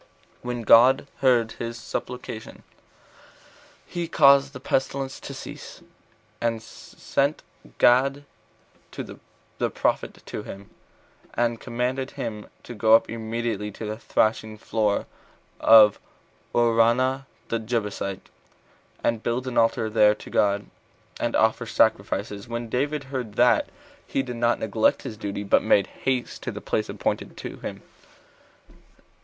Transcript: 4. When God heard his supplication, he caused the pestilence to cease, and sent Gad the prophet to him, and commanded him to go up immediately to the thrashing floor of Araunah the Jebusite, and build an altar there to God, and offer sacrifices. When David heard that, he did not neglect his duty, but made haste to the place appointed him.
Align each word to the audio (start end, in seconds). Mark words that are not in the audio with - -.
4. 0.41 0.47
When 0.47 0.61
God 0.63 1.05
heard 1.17 1.51
his 1.61 1.77
supplication, 1.77 2.63
he 3.85 4.07
caused 4.07 4.51
the 4.51 4.59
pestilence 4.59 5.19
to 5.19 5.31
cease, 5.31 5.83
and 6.41 6.59
sent 6.59 7.43
Gad 7.77 8.25
the 8.97 9.69
prophet 9.71 10.23
to 10.25 10.41
him, 10.41 10.71
and 11.35 11.59
commanded 11.61 12.09
him 12.17 12.47
to 12.63 12.73
go 12.73 12.95
up 12.95 13.11
immediately 13.11 13.69
to 13.73 13.85
the 13.85 13.95
thrashing 13.99 14.57
floor 14.57 15.05
of 15.59 15.99
Araunah 16.55 17.27
the 17.49 17.59
Jebusite, 17.59 18.27
and 19.03 19.21
build 19.21 19.45
an 19.45 19.55
altar 19.59 19.87
there 19.87 20.15
to 20.15 20.31
God, 20.31 20.65
and 21.19 21.35
offer 21.35 21.67
sacrifices. 21.67 22.47
When 22.47 22.69
David 22.69 23.03
heard 23.03 23.35
that, 23.35 23.69
he 24.07 24.23
did 24.23 24.37
not 24.37 24.57
neglect 24.59 25.03
his 25.03 25.15
duty, 25.15 25.43
but 25.43 25.61
made 25.61 25.85
haste 25.85 26.41
to 26.41 26.51
the 26.51 26.59
place 26.59 26.89
appointed 26.89 27.39
him. 27.39 27.83